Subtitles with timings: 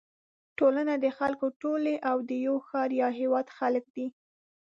[0.57, 4.07] ټولنه د خلکو ټولی او د یوه ښار یا هېواد خلک دي.